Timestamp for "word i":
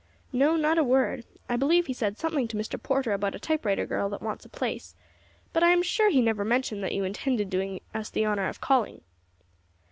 0.83-1.55